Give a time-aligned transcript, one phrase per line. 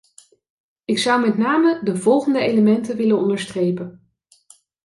[0.85, 4.11] Ik zou met name de volgende elementen willen onderstrepen.